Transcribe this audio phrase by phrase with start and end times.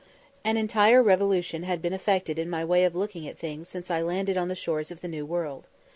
[0.43, 4.01] An entire revolution had been effected in my way of looking at things since I
[4.01, 5.67] landed on the shores of the New World.